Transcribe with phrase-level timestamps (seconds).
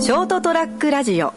[0.00, 1.34] ショートトラックラジオ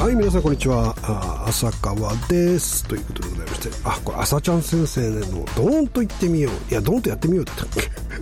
[0.00, 0.94] はい、皆さんこんにちは。
[1.02, 2.84] あ浅川です。
[2.86, 6.70] ということでございまして、あ、これ朝ちゃん先生のドーンと言ってみよう。
[6.70, 7.80] いや、ドーンとやってみようだったっけ？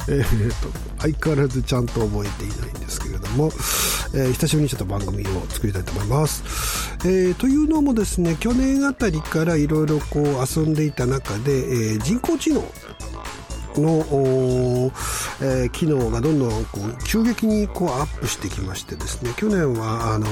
[0.12, 0.68] えーと、
[1.00, 3.50] 相変わらずちゃんと覚えていないんですけども、
[4.14, 6.43] えー久しぶりにちょっと番組を作りたいと思います。
[7.04, 10.25] えーというのもですね、去年あたりからいろいろこう
[10.59, 12.61] 遊んでいた中で、えー人工知能
[13.76, 14.93] の、
[15.40, 20.26] えー機能がどんどんこう急激にこうアップしてきましてですね去年はあの、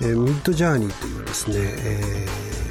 [0.00, 2.63] えーミッドジャーニーというですね、えー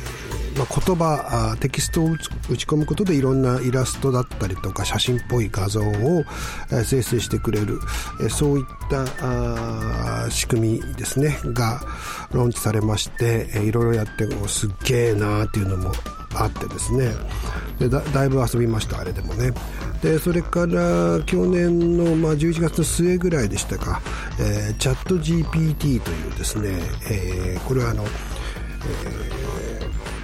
[0.58, 2.30] まあ、言葉テキストを打ち
[2.66, 6.24] 込むことでいろんなイラストだったりとか写真っぽい画像を、
[6.70, 7.80] 生成してくれる、
[8.30, 11.82] そういった仕組みですねが
[12.32, 15.92] ローンチされまして、いろいろやっておすっげえなーっていうのも
[16.36, 17.12] あってですね。
[17.80, 19.52] でだいぶ遊びましたあれでもね。
[20.02, 24.02] でそれから去年の、まあ、11月の末ぐらいでしたか、
[24.40, 26.70] えーチャット GPT というですね、
[27.10, 28.04] えーこれはあの、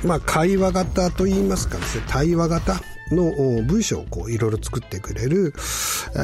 [0.03, 3.31] まあ、会話型といいますかですね対話型の
[3.63, 5.53] 文章をこういろいろ作ってくれる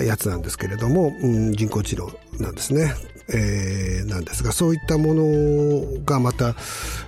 [0.06, 2.09] やつなんですけれども、うん、人工知能
[2.40, 2.94] なんですね。
[3.28, 6.56] えーなんですがそういったものがまた、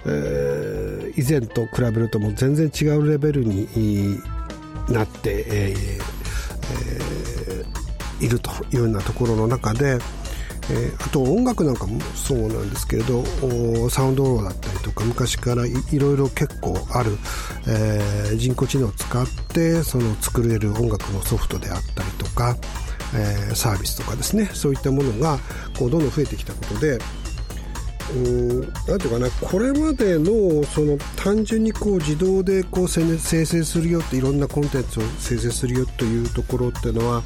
[0.07, 4.19] えー以前と比べるともう全然違うレベルに
[4.89, 5.77] なって、えー
[6.89, 7.77] えー
[8.19, 9.99] いるというようなところの中で、
[10.69, 13.23] えーあと音楽なんかもそうなんですけれど
[13.89, 17.17] サウンドローだったりとか昔からいいろいろ結構ある、
[17.67, 22.55] えー人工知能を使ってその作れる音楽のソフトであったりとか、
[23.15, 24.49] えーサービスとかですね。
[24.53, 25.39] そういったものが
[25.79, 26.99] こうどんどん増えてきたことで
[28.15, 37.21] うんなんていうかなこれまでのその単純にこう自動でこう生成するよっていろんなコンテンツを生成するよというところっていうのは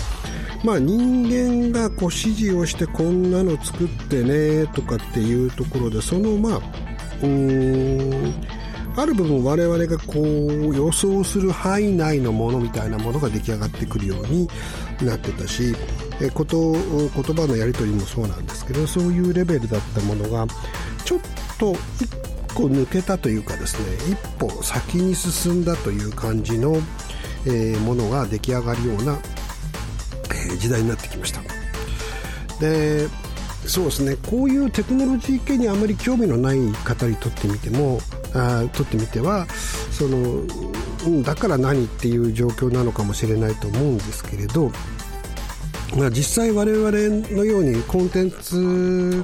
[0.64, 8.62] まあ人間がこう指示をしてこんなの作ってねとかっていうところでそのまあうーん
[8.96, 14.50] ある部分我々がこう予想する範囲内のものみたいなものが出来上がってくるように
[15.02, 15.74] なってたし
[16.22, 20.46] えこと言葉のやり取りもそうなんですけどそういうレベルだったものが
[21.04, 21.20] ちょっ
[21.58, 22.10] と一
[22.54, 26.76] 個抜けたというかですね一歩先に進んだという感じの、
[27.46, 29.18] えーものが出来上がるような、
[30.30, 31.42] えー時代になってきました。
[32.60, 33.08] で
[33.66, 38.00] そうですねこういうテクノロジー系にあまり興味のない方にとってみても
[38.34, 39.48] あとってみては
[39.92, 40.18] その、
[41.06, 44.72] うん、だから何っていう状況なのかもしれないと思うんですけれど、
[45.98, 46.92] まあ、実際我々
[47.36, 49.24] のようにコンテンツ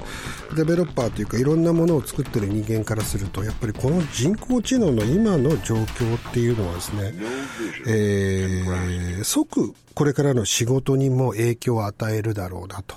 [0.55, 7.13] デベロッパーというかいろんなものを作ってる人間からするとやっぱりこの人工知能の今の状況っていうのはですね、
[7.87, 12.95] えー即これからの仕事にも影響を与えるだろうなと、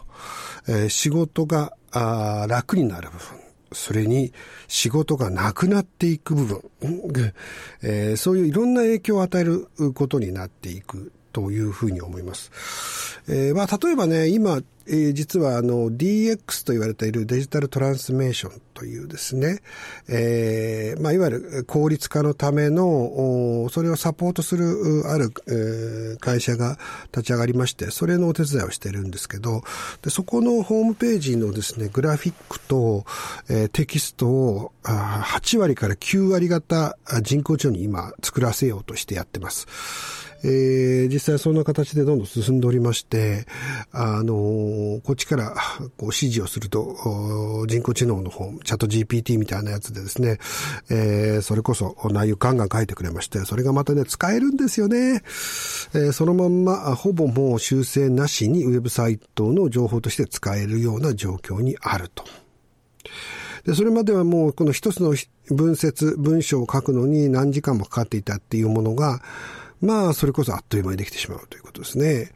[0.68, 3.40] えー仕事があ楽になる部分。
[3.72, 4.32] それに
[4.66, 6.62] 仕事がなくなっていく部分、
[7.82, 11.12] えーそういういろんな影響を与えることになっていく。
[11.32, 12.50] というふうに思います。
[13.28, 19.60] えーまあ、例えばね、今、えー実はあの DX と言われているデジタルトランスメーションというですね、
[20.08, 26.78] えーまあ、いわゆる効率化のための、それをサポートするある、えー会社が
[27.12, 29.62] 立ち上がりまして、それのお手伝いをしているんですけど、
[30.02, 33.04] でそこのホームページのですね、グラフィックと、
[33.48, 39.66] えーテキストをあ8割から9割型人工知能に今作らせようとしてやってます。
[40.42, 43.46] えー実際そんな形でどんどん進んでおりまして、
[43.92, 45.54] あのーこっちから
[45.96, 50.38] こう指示をすると、人工知能の方、チャット GPT みたいなやつでですね、
[50.90, 55.22] えーそれこそ内容ガンガン書いてくれまして、それがまたね、使えるんですよね。
[55.94, 62.24] えそのまんま、ほぼもう修正なしにウェブサイトの情報として使えるような状況にあると。
[63.64, 65.14] で、それまではもうこの一つの
[65.50, 69.20] 文節、文章を書くのに何時間もかかっていたっていうものが、
[69.80, 72.32] まあ、それこそあっという間にできてしまうということですね。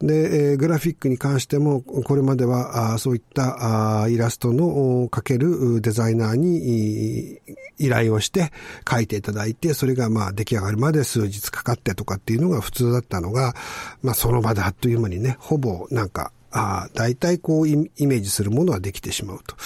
[0.00, 4.66] で、えーグラフィックに関しても、これまでは、あそういったあイラストの
[5.02, 7.40] お描けるデザイナーに
[7.78, 8.52] 依頼をして
[8.84, 13.54] 描いていただいて、それがまあ出来上がるまで数日かかってとかっていうのが普通だったのが、
[14.02, 19.56] まあその場であっという間にね、ほぼなんか、あ、大体こうイイメージするものはできてしまうと。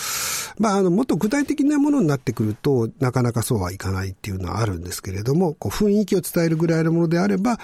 [0.59, 7.59] まあ、あの、もっと具体的なものになってくると、なかなかそうはいかないっていうのはあるんですけれども、こう雰囲気を伝えるぐらいのものであれば、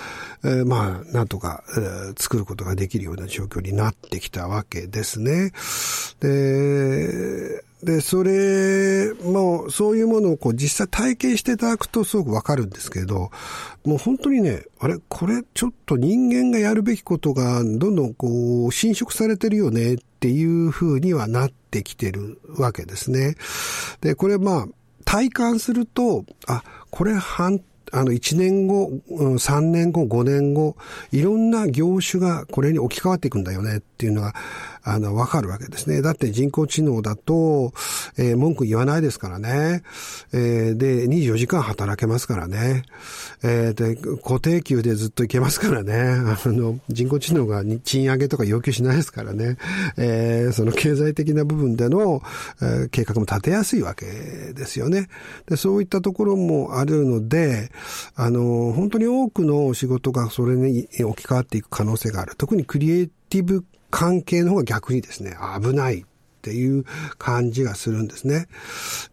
[0.45, 5.53] えーまあ、なんとか、えー作ることができるような状況になってきたわけですね。
[6.21, 13.31] で、で、それも、そういうものをこう実際体験していただくとすごくわかるんですけど、
[13.85, 23.37] もう本当にね、あれ、これちょっと人間がやるべきことがどんどんこう侵食されてるよねっていう風にはなってきてるわけですね。
[24.01, 24.67] で、これまあ、
[25.05, 27.61] 体感すると、あ、これ半
[27.93, 30.77] あの、1年後、3年後、5年後、
[31.13, 34.35] いろんな業種がこれに置き換わっていくんだよねっていうのが、
[34.85, 36.03] あの、わかるわけですね。
[36.03, 37.73] だって人工知能だと、
[38.19, 39.83] えー、文句言わないですからね。
[40.33, 42.83] えー、で、24時間働けますからね。
[43.43, 45.95] えー、で、固定給でずっといけますからね。
[45.95, 49.57] あの、人工知能が賃上げとか要求しないですからね。
[49.97, 52.23] えー、その経済的な部分での、
[52.61, 55.09] えー、計画も立てやすいわけですよね。
[55.49, 57.71] で、そういったところもあるので、
[58.17, 62.35] あの、本当に多くの仕事がそれに置き換わっていく可能性がある。
[62.37, 66.05] 特にクリエイティブ関係の方が逆にですね、危ないっ
[66.43, 66.85] ていう
[67.17, 68.49] 感じがするんですね。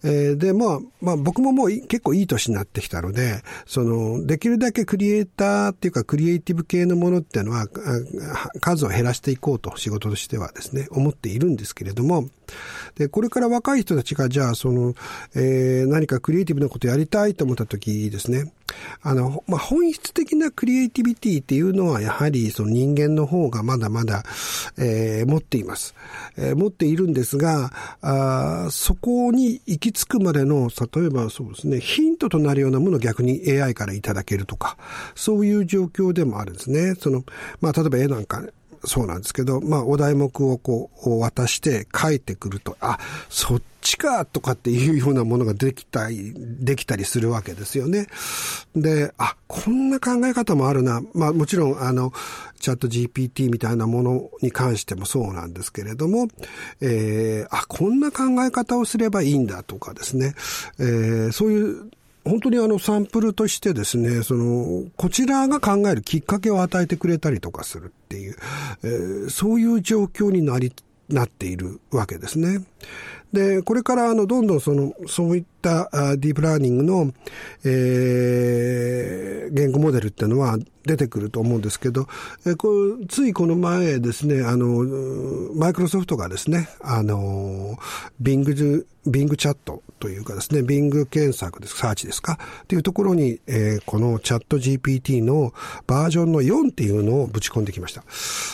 [0.04, 7.68] えー、で、まあ、まあ僕ももう結構いい年になってきたので、その、できるだけクリエイターっていうかクリエイティブ系のものっていうのは、
[8.60, 12.28] 数を減らしていこうと仕事としてはですね、思っているんですけれども、
[12.96, 14.96] で、これから若い人たちが、じゃあ、その、
[15.36, 18.52] えー、何かクリエイティブなことやりたいと思った時ですね、
[19.02, 24.24] あの、まあ、本質的なクリエイティビティっていうのは、やはり、その人間の方がまだまだ、
[24.78, 25.96] えー、持っています。
[26.38, 27.72] えー、持っているんですが、
[28.02, 34.78] あそこに行き着くまでの、例えばそうですね、ヒントとなるようなものを逆に AI からいただけるとか、
[35.16, 36.96] そういう状況でもあるんですね。
[36.96, 37.24] その、
[37.60, 38.44] まあ、例えば絵なんか、
[38.84, 48.08] そうなんですけど、まあ、お題目をこう、渡して書いてくると、あ、そっちかとかっていうようなものができたり、できたりするわけですよね。
[48.76, 51.02] で、あ、こんな考え方もあるな。
[51.14, 52.14] まあ、もちろん、あの、
[52.60, 56.28] チャット GPT みたいなものに関してもそうなんですけれども、
[56.80, 60.36] えー、あ、こんな考え方をすればいいんだとかですね、
[60.80, 61.92] えー、そういう
[62.24, 68.36] 本当にあのサンプルとしてですね、その、こちらが考えるきっかけを与えてくれたりとかするっていう、
[68.84, 70.74] えー、そういう状況になり、
[71.10, 72.64] なっているわけですね。
[73.34, 77.12] で、これからあの、どんどんその、そういったディープラーニングの、
[77.64, 82.08] えー、言語モデルっていうのは出てくると思うんですけど、
[82.46, 82.70] えこ
[83.08, 84.84] ついこの前ですね、あの、
[85.56, 87.78] マイクロソフトがですね、あの、
[88.20, 95.54] ビングズ、ビングチャットというかですね、ビング検索です、サーチですか、っていうところに、えー、このチャット GPT の
[95.88, 98.04] バージョンの4っていうのをぶち込んできました。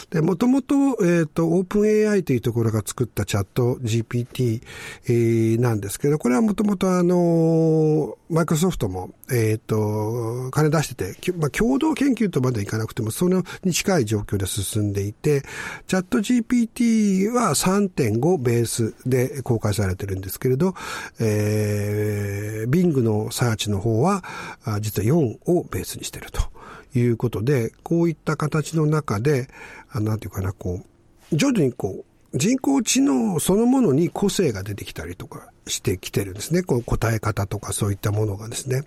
[0.10, 4.62] で、もともと、えっ、ー、と、オープン AI というところが作ったチャット GPT、
[5.06, 15.44] えー、なんですけど、これはもともとあの、マイクロソフトも、えっ、と、金出してて、まあ、共同研究とまでいかなくても、そのに近い状況で進んでいて、
[15.88, 20.76] チャット GPT は3.5ベースで公開されてるんですけれど、
[21.20, 24.24] えー、Bing のサーチの方は、
[24.82, 26.42] 実は4をベースにしてると
[26.98, 29.50] いうことで、こういった形の中で、
[29.90, 30.82] あなんていうかな、こ
[31.32, 36.62] う、徐々にこう、人工知能そのものに個性が出てきたりとかしてきてるんですね。
[36.62, 38.84] この答え方とかそういったものがですね。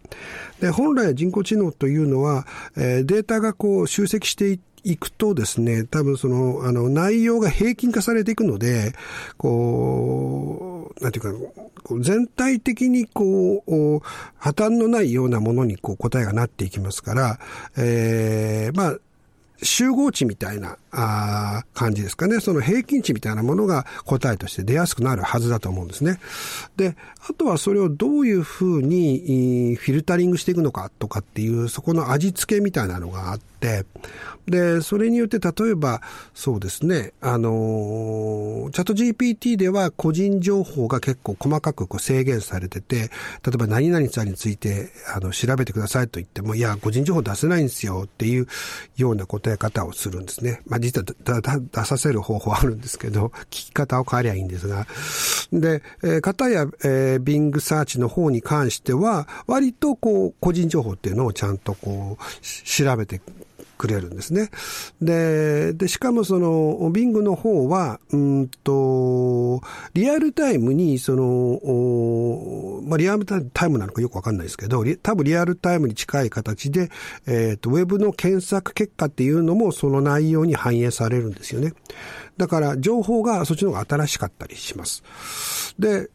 [0.61, 2.47] で、本来人工知能というのは、
[2.77, 8.95] えー、データがこう集積していいくとですね、多分その、あの、内容が平均化されていくので、
[9.37, 14.01] こう、なんていうか、全体的にこう、
[14.39, 17.39] 破綻のないようなものにこう答えがなっていきますから、
[17.77, 18.97] えー、まあ、
[19.63, 22.41] 集合値みたいなあ感じですかね。
[22.41, 26.19] その平均値みたいなものが答えとして出やすくなるはずだと思うんですね。
[26.77, 26.97] で、
[27.29, 33.85] あとはそれをどういうふうにフィルタリングしていくのかとかっていう、そこの味付けみたいなのがあって、
[34.47, 36.01] で、それによって例えば、
[36.35, 48.49] そうですね、あの、チャット GPT では個人情報が結構細かくこう制限されてて、例えば何々さんについてあの調べてくださいと言っても、いや、個人情報出せないんですよっていう
[48.97, 50.63] ような答え方をするんですね。
[50.67, 54.87] ま実は出させる方法あるんですけど、 聞き方を変えりゃいいんですが。
[55.53, 63.21] で、えー、方や、えー、Bing サーチの方に関しては、割とこう、個人情報っていうのをちゃんとこう、調べて
[63.81, 64.51] くれるんですね。
[65.01, 69.63] で、で、しかもその、ビングの方は、うんと、
[69.95, 76.91] リアルタイムに、その、まあ、リアルタイムなのかよくわかんないですけど、多分リアルタイムに近い形で、
[77.27, 81.73] えっ、ー、と、ウェブの検索結果っていうのもその内容に反映されるんですよね。
[82.37, 85.03] だから、情報がそっちの方が新しかったりします。
[85.79, 86.11] で、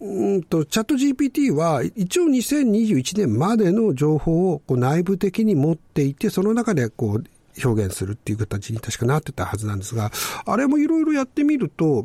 [0.00, 7.24] うんと、チャット GPT は一応2021年までの情報をこう内部的に持っていて、その中でこう、
[7.64, 10.12] 表現するっていう形に確かなってたはずなんですが、
[10.46, 12.04] あれもいろいろやってみると、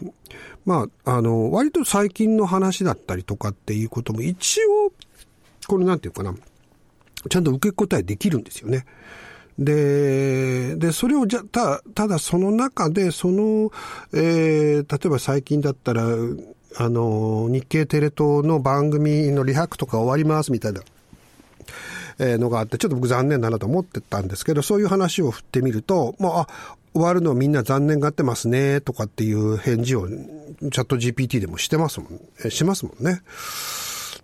[0.65, 4.91] まあ、あの、割と最近の話だったりとかっていうことも一応、
[5.67, 6.33] これなんていうかな、
[7.29, 8.85] ちゃんと受け答えできるんですよね。
[9.59, 13.71] で、で、それをじゃ、た、ただその中で、その、
[14.13, 16.07] えー、例えば最近だったら、
[16.77, 20.81] あの、日経テレ東の番組のリハクとか終わりますみたいな、
[22.19, 26.47] えー、のがあって、ちょっと僕残念だなと思ってたんですけど、そういう話を振ってみると、まあ、あ、
[26.93, 33.21] 終わるのみんな残念がってますね、とかっていう返事をチャット GPT でもしてますもん、しますもんね。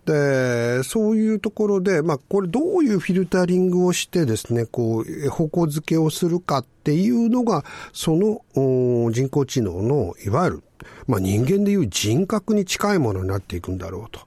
[0.06, 8.42] で、そういうところで、まあ、これどういうフィルタリングをしてですね、こう、方向づけをするかっていうのが、その
[9.10, 10.62] 人工知能の、いわゆる、
[11.06, 14.20] まあ、人間でいう人格に近いものになっていくんだろうと。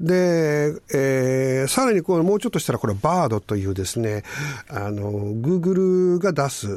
[0.00, 4.22] で、えー、さらにこれ、もうちょっとしたらこれバードというですね、
[4.68, 5.74] あの、グーグ
[6.14, 6.68] ルが出す、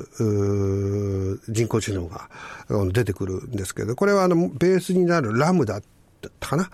[1.50, 2.29] 人工知能が
[2.91, 5.81] 出てくるんですけど、これはあの、ベースになるラムダ
[6.29, 6.69] ったかな、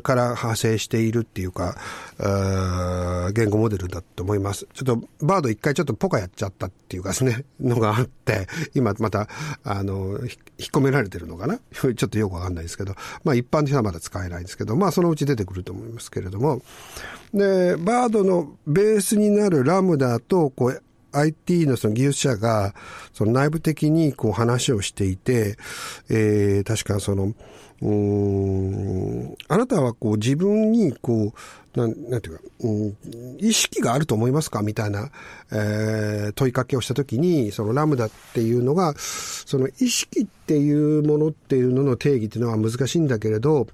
[0.00, 1.76] から派生しているっていうか、
[3.32, 4.66] 言語モデルだと思います。
[4.72, 9.28] ちょっと、バード一回ちょっとポカやっちゃったっていうかですね、 のがあって、今また、
[9.64, 10.28] あの、引っ
[10.72, 11.58] 込められてるのかな？
[11.72, 16.62] ちょっとよくわかんないですけど、まあ一般的にはまだ使えないんですけど、まあそのうち出てくると思いますけれども、
[17.32, 20.82] で、バードのベースになるラムダと、こう、
[21.14, 22.74] IT のその技術者が、
[23.12, 25.56] その内部的にこう話をしていて、
[26.10, 27.34] えー、確かその、
[29.48, 32.96] あなたはこう自分にこう、なん、なんていうか、うん、
[33.40, 34.62] 意識があると思いますか？
[34.62, 35.10] みたいな、
[35.50, 43.66] えー、問いかけをしたときに、そのラムダっていうのが、その意識っていうものっていうのの定義っていうのは難しいんだけれど、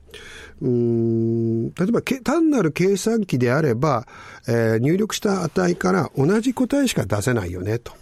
[0.63, 4.07] うん、例えば単なる計算機であれば、
[4.49, 7.93] えー、入力した値から同じ答えしか出せないよね、と。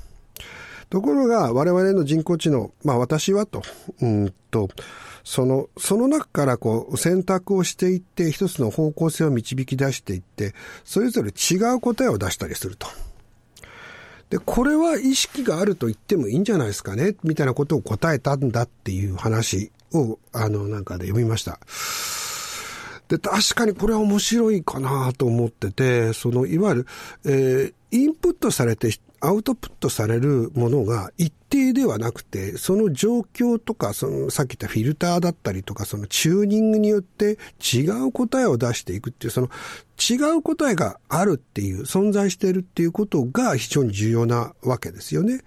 [0.91, 3.63] ところが、我々の人工知能、まあ私はと、
[4.01, 4.69] うんと、
[5.29, 10.55] その、その中からこう選択をしていって、一つの方向性を導き出していって、
[10.85, 12.87] それぞれ違う答えを出したりすると。
[14.31, 21.61] で、これは意識があると言ってもいいんじゃないですかね、みたいなことを答えたんだっていう話を、あの、なんかで読みました。
[23.09, 26.87] で、確かにこれは面白いかなと思ってて、その、いわゆる、
[27.27, 28.91] えー、インプットされて
[29.21, 39.49] アウトプットされるものが一定ではなくて、その状況とか、そのさっき言ったフィルターだったりとか、そのチューニングによって違う答えを出していくっていう、その
[39.99, 45.41] 違う答えがあるっていう、存在しているっていうことが非常に重要なわけですよね。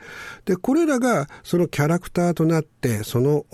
[0.43, 3.45] で、これらがそのキャラクターとなって、その、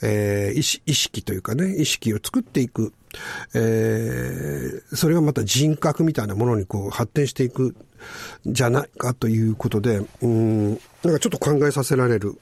[0.00, 2.92] えー、意識というかね、意識を作っていく。
[3.54, 7.74] えー、それがまた人格みたいなものにこう発展していく
[8.46, 12.38] じゃないかということで、うん、なんかちょっと考えさせられる。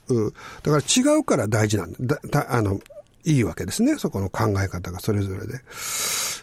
[0.63, 2.19] だから違うから大事なんだ。
[2.31, 2.81] だあの、
[3.25, 3.99] いいわけですね。
[3.99, 5.61] そこの考え方がそれぞれで。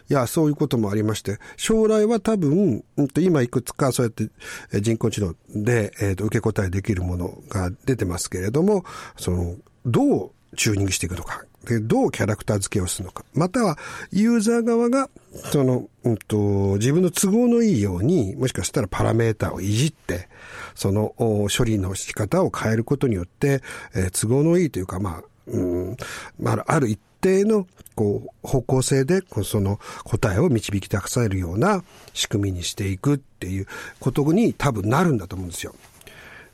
[0.08, 2.84] いや、そういうこともありまして、将来は多分、
[3.18, 8.84] 今いくつかそうやって人工知能で、えー、と受け答えできるものが出てますけれども、
[9.16, 11.44] その、どうチューニングしていくのか。
[11.66, 13.24] で、どうキャラクター付けをするのか。
[13.34, 13.76] または、
[14.12, 15.10] ユーザー側が、
[15.52, 20.28] その、うんと、自分の都合のいいように、もしかしたらパラメータをいじって、
[20.74, 23.62] その処理の仕方を変えることによって、
[23.94, 25.96] えー、都合のいいというか、まあ、うん、
[26.44, 31.82] あ、る一定の、こう、方向性で、その答えを導き出せるような
[32.14, 33.66] 仕組みにしていくっていう
[33.98, 35.74] ことに多分なるんだと思うんですよ。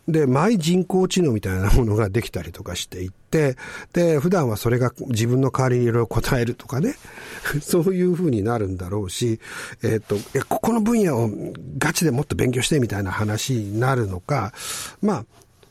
[0.09, 3.57] で、マイ人工知能みたいなものができたりとかしていって、
[3.93, 6.95] で、普段はそれが自分の代わりにいろいろ答えるとかね、
[7.63, 9.39] そういう風になるんだろうし、
[9.83, 11.31] えっ、ー、と、いや、ここの分野を
[11.79, 14.53] ガチでもっと勉強してみたいな話になるのか、
[15.01, 15.25] まあ、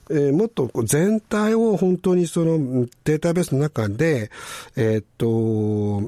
[0.09, 4.29] えー、もっと全体を本当にそのデータベースの中で、
[4.75, 6.01] えっ、と、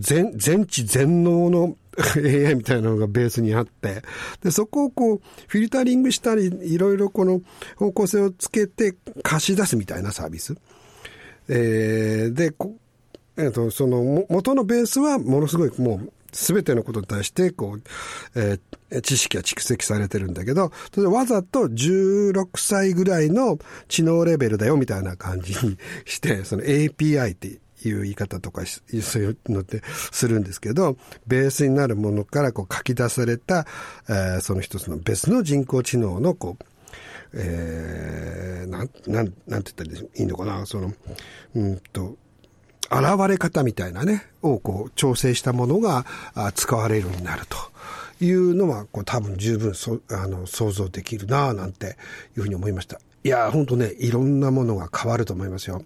[0.00, 1.76] 全、全知全能の
[2.16, 4.02] AI みたいなのがベースにあって、
[4.42, 7.40] で、そこをこう、フィルタリングしたり、いろいろこの
[7.76, 10.54] 方向性をつけて貸し出すみたいなサービス。
[11.48, 12.54] えー、で、
[13.36, 17.82] えっ、ー、と、その、元のベースはものすごいもう、すべてのことに対して、こう、
[18.36, 29.82] えー、知識が蓄積されてるんだけど、それわざと16歳ぐらいの知能レベルだよみたいな感じにして、その API っていう言い方とか、そういうのって
[30.12, 30.96] するんですけど、
[31.26, 33.66] ベースになるものからこう書き出された、
[34.08, 36.64] えー、その一つの別の人工知能のこう、
[37.34, 40.92] えー、なん、なん、なんて言ったらいいのかな、その、
[41.54, 42.16] うんと、
[42.90, 46.04] 現れ方みたいなね、をこう調整したものが
[46.54, 51.96] 使われるようになるというのは、こう多分十分そあの想像できるなぁなんて
[52.36, 53.00] いうふうに思いました。
[53.22, 55.84] いや、本当ね、いろんなものが変わると思いますよ。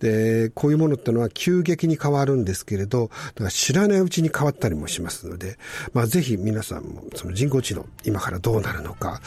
[0.00, 5.58] で、こういうものってのは急激に変わるんですけれど、だから知らないうちに変わったりもしますので、
[5.92, 9.20] まあぜひ皆さんもその人工知能、今からどうなるのか、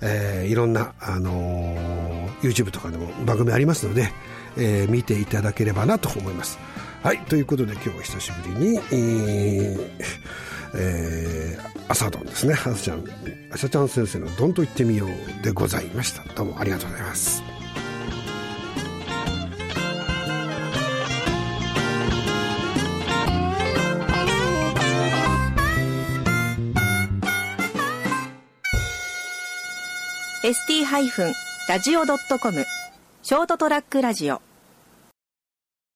[0.00, 4.10] えー、いろんな、あのー、YouTube とかでも番組ありますので、
[4.56, 6.58] えー、見ていただければなと思います。
[7.02, 12.54] はい、ということで今日は久しぶりに、えーえー、朝ドンですね。
[12.54, 13.04] 朝ちゃん
[13.52, 15.08] 朝ちゃん先生の「どんと言ってみよう」
[15.42, 16.22] でございました。
[16.34, 17.42] どうもありがとうございます。
[30.42, 31.34] ST-
[31.68, 32.64] ラジオドットコム
[33.22, 34.42] ショートトラックラジオ。